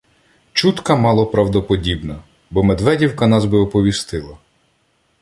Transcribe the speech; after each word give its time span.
Чутка 0.53 0.95
малоправдоподібна, 0.95 2.23
бо 2.51 2.63
Медведівка 2.63 3.27
нас 3.27 3.45
би 3.45 3.57
оповістила. 3.57 4.37